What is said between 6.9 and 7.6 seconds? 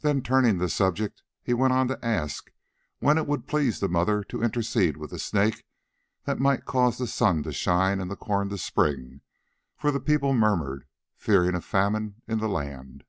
the sun to